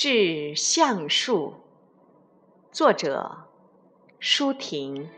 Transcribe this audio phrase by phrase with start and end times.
[0.00, 1.54] 致橡树，
[2.70, 3.48] 作者
[4.20, 5.08] 舒婷。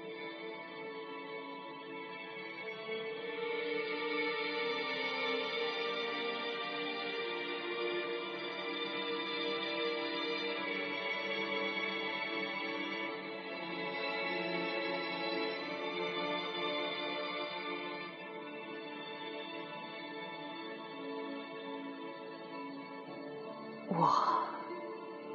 [23.92, 24.39] 我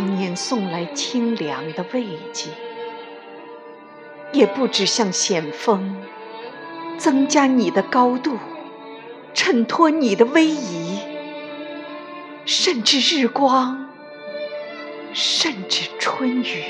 [0.00, 2.50] 当年送来清凉的慰藉，
[4.32, 5.96] 也不止像险峰
[6.96, 8.38] 增加你的高度，
[9.34, 11.00] 衬托你的威仪，
[12.44, 13.90] 甚至日光，
[15.12, 16.62] 甚至春雨。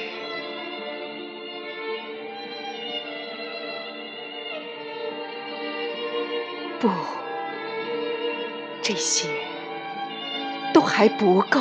[6.80, 6.88] 不，
[8.80, 9.28] 这些
[10.72, 11.60] 都还不够。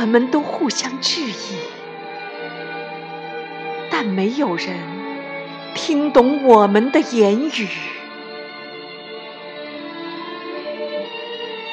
[0.00, 1.58] 我们都互相质疑，
[3.90, 4.76] 但没有人
[5.74, 7.68] 听懂我们的言语。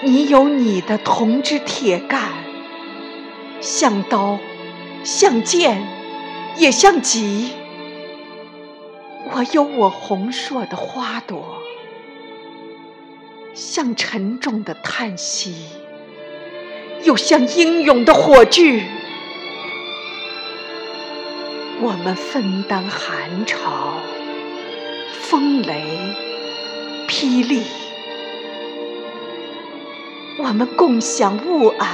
[0.02, 2.20] 你有你的铜枝铁干，
[3.62, 4.40] 像刀，
[5.04, 5.88] 像剑，
[6.58, 7.52] 也像戟；
[9.36, 11.60] 我有我红硕的花朵，
[13.54, 15.85] 像沉重的叹息。
[17.06, 18.84] 又像英勇的火炬，
[21.80, 24.00] 我们分担寒潮、
[25.22, 25.84] 风雷、
[27.08, 27.62] 霹雳；
[30.40, 31.86] 我们共享雾霭、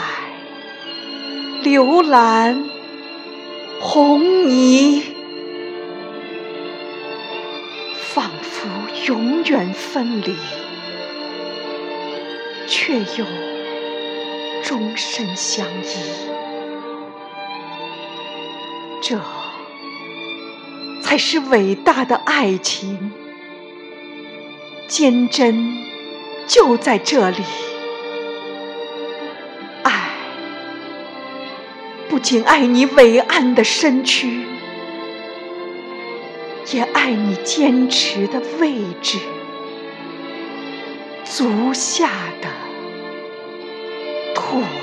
[1.62, 2.70] 流岚、
[3.82, 5.02] 红霓，
[8.14, 8.70] 仿佛
[9.08, 10.38] 永远分离，
[12.66, 13.51] 却又。
[14.72, 15.98] 终身相依，
[19.02, 19.20] 这
[21.04, 23.12] 才是伟大的爱情。
[24.88, 25.76] 坚贞
[26.48, 27.44] 就在这里。
[29.84, 30.10] 爱
[32.08, 34.46] 不仅爱你伟岸的身躯，
[36.72, 39.20] 也爱你坚持的位置，
[41.26, 42.08] 足下
[42.42, 42.61] 的。
[44.54, 44.81] Ooh.